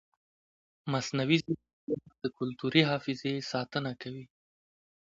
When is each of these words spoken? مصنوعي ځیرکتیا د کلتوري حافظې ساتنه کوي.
مصنوعي 0.91 1.37
ځیرکتیا 1.45 1.97
د 2.23 2.25
کلتوري 2.37 2.81
حافظې 2.89 3.33
ساتنه 3.51 3.91
کوي. 4.01 4.25